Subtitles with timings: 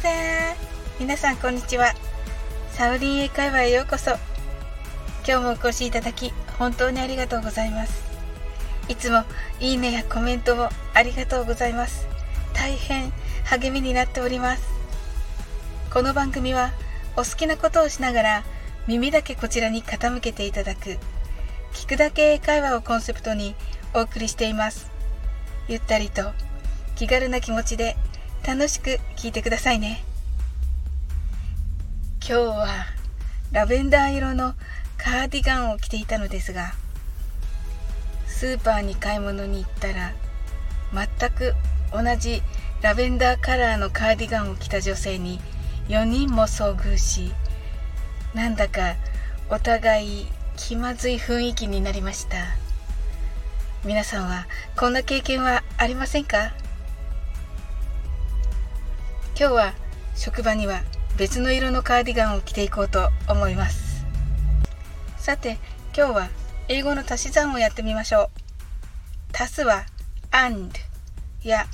[0.00, 0.56] さん
[0.98, 1.92] 皆さんこんにちは。
[2.70, 4.12] サウリン英会話へようこそ。
[5.28, 8.02] 今日もお越しいただき、本当にありがとうございます。
[8.88, 9.24] いつも
[9.60, 12.06] いいねやコメントをありがとうございます。
[12.54, 13.12] 大変
[13.44, 14.62] 励みになっております。
[15.92, 16.70] この番組は
[17.14, 18.44] お好きなことをしながら
[18.86, 20.96] 耳だけこちらに傾けていただく
[21.74, 23.54] 聞くだけ英会話をコンセプトに
[23.92, 24.90] お送りしています。
[25.68, 26.32] ゆったりと
[26.96, 27.98] 気軽な気持ちで
[28.46, 30.02] 楽しく聞いてくださいね。
[32.26, 32.68] 今日は
[33.52, 34.54] ラベンダー色の
[34.96, 36.74] カーディガンを着ていたのですが
[38.26, 40.12] スーパーに買い物に行ったら
[40.92, 41.54] 全く
[41.92, 42.42] 同じ
[42.82, 45.40] ラベンダーカラーのカーディガンを着た女性に
[45.88, 47.32] 4人も遭遇し
[48.34, 48.94] なんだか
[49.50, 52.36] お互い気まずい雰囲気になりました。
[53.84, 54.46] 皆さんは
[54.76, 56.52] こんな経験はありませんか？
[59.40, 59.72] 今日は
[60.14, 60.82] 職場には
[61.16, 64.04] 別の色のカーディガンを着ていこうと思います。
[65.16, 65.56] さて
[65.96, 66.28] 今日は
[66.68, 68.28] 英語の足し算をやってみましょう。
[69.34, 69.86] 足すは
[70.30, 70.78] and
[71.42, 71.64] や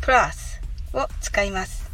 [0.00, 0.60] plus
[0.92, 1.88] を使います。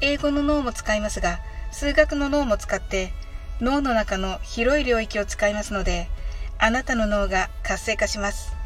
[0.00, 1.38] 英語の脳も使いますが
[1.70, 3.12] 数学の脳も使って
[3.60, 6.08] 脳の中の広い領域を使いますので
[6.58, 8.56] あなたの脳が活性化します。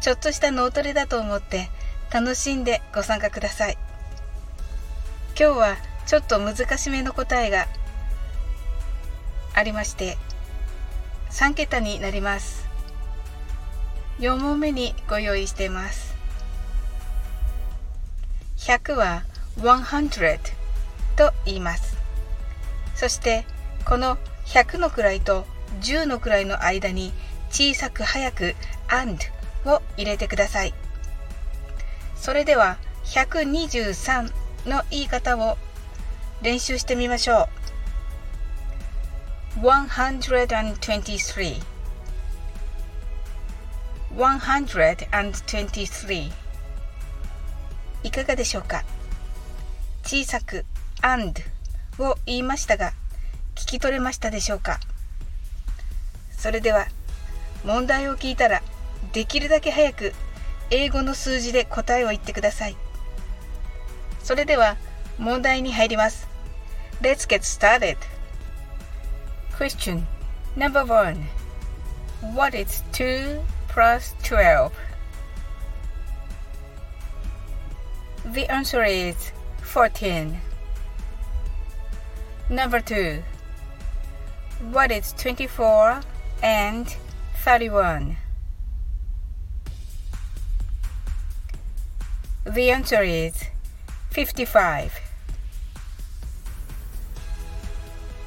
[0.00, 1.68] ちょっとした脳トレだと思って
[2.12, 3.76] 楽しんでご参加ください。
[5.38, 7.66] 今日はちょっと難しめの答えが
[9.52, 10.16] ありまして
[11.30, 12.66] 3桁になります。
[14.18, 16.16] 4問目にご用意しています。
[18.56, 19.24] 100は
[19.58, 20.40] 100
[21.16, 21.98] と言います。
[22.94, 23.44] そして
[23.84, 25.44] この100の位と
[25.82, 27.12] 10の位の間に
[27.50, 28.54] 小さく早く
[28.88, 29.22] and
[29.66, 30.72] を入れてください。
[32.14, 35.56] それでは123の言い方を
[36.42, 37.48] 練習してみましょ
[39.58, 39.60] う。
[39.60, 41.62] 123
[44.16, 46.32] 123
[48.02, 48.84] いかがでしょうか？
[50.04, 50.64] 小さく
[51.00, 51.40] and
[51.98, 52.92] を言いましたが
[53.54, 54.80] 聞き取れましたでしょうか？
[56.30, 56.86] それでは
[57.64, 58.62] 問題を聞いたら
[59.12, 60.12] できるだけ早く
[60.70, 62.76] 英語の数字で答えを言ってください。
[64.25, 64.77] それでは
[65.17, 66.27] 問題に入ります。
[67.01, 67.97] Let's get started.
[69.57, 70.05] Question
[70.55, 71.27] number one.
[72.21, 74.71] What is 2 plus 12?
[78.33, 79.33] The answer is
[79.63, 80.39] 14.
[82.49, 83.23] Number 2.
[84.71, 86.01] What is 24
[86.43, 86.95] and
[87.43, 88.17] 31?
[92.45, 93.33] The answer is
[94.16, 94.98] 55.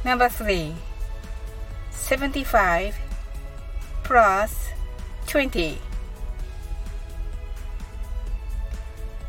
[0.06, 0.76] Number 3.
[1.90, 2.96] 75
[4.04, 4.70] plus
[5.26, 5.80] 20.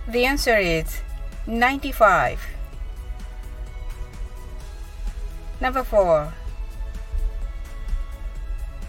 [0.06, 1.00] The answer is
[1.46, 2.42] 95.
[5.62, 6.30] Number 4.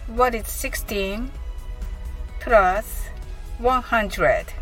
[0.08, 1.30] What is 16
[2.38, 3.06] plus
[3.56, 4.52] 100?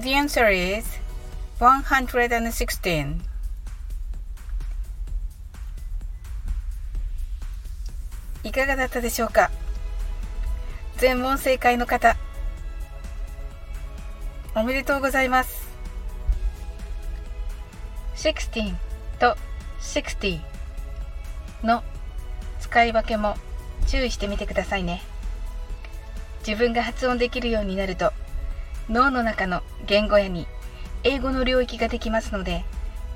[0.00, 0.86] The answer is
[1.60, 3.20] 116.
[8.42, 9.50] いかがだったでしょうか？
[10.96, 12.16] 全問正解の方
[14.54, 15.68] おめでとうございます
[18.16, 18.74] 16
[19.18, 19.36] と
[19.80, 20.40] 60
[21.64, 21.82] の
[22.60, 23.36] 使い分けも
[23.88, 25.02] 注意してみてくださいね
[26.46, 28.12] 自分が発音できるようになると
[28.88, 30.46] 脳の中の言語やに
[31.04, 32.64] 英語の領域ができますので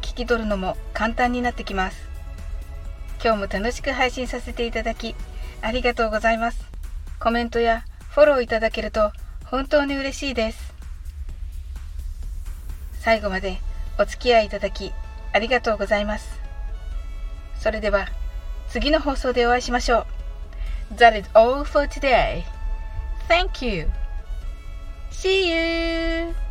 [0.00, 2.08] 聞き取るのも簡単になってきます。
[3.22, 5.14] 今日も楽しく配信させていただき
[5.62, 6.64] ありがとうございます。
[7.18, 9.12] コメントやフォローいただけると
[9.44, 10.74] 本当に嬉しいです。
[13.00, 13.58] 最後まで
[13.98, 14.92] お付き合いいただき
[15.32, 16.40] ありがとうございます。
[17.58, 18.08] それでは
[18.68, 20.06] 次の放送でお会いしましょ
[20.92, 20.94] う。
[20.94, 22.44] That is all for today.
[23.28, 23.88] Thank you.
[25.16, 26.45] See you!